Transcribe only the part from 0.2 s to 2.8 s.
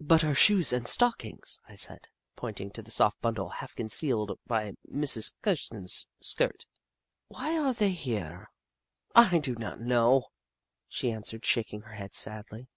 her shoes and stockings," I said, pointing to